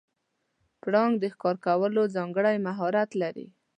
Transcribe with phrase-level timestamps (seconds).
[0.81, 3.47] پړانګ د ښکار کولو ځانګړی مهارت لري.